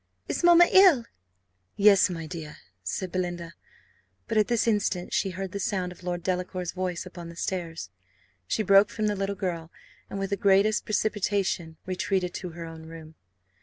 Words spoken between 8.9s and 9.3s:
the